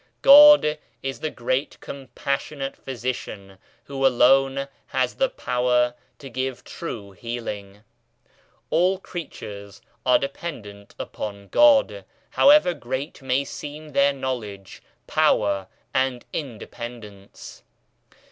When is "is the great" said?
1.03-1.79